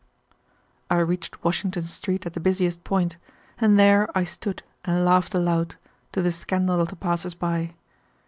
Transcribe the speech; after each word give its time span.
I 0.89 0.97
reached 0.97 1.43
Washington 1.43 1.83
Street 1.83 2.25
at 2.25 2.33
the 2.33 2.39
busiest 2.39 2.83
point, 2.83 3.17
and 3.59 3.77
there 3.79 4.09
I 4.17 4.23
stood 4.23 4.63
and 4.83 5.05
laughed 5.05 5.35
aloud, 5.35 5.75
to 6.13 6.23
the 6.23 6.31
scandal 6.31 6.81
of 6.81 6.87
the 6.87 6.95
passers 6.95 7.35
by. 7.35 7.75